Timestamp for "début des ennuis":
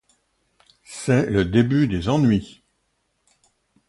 1.45-2.63